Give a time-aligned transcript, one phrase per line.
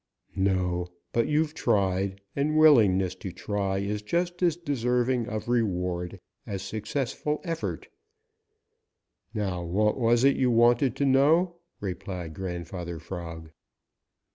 [0.35, 6.63] "No, but you've tried, and willingness to try is just as deserving of reward as
[6.63, 7.87] successful effort.
[9.35, 13.51] Now what was it you wanted to know?" replied Grandfather Frog.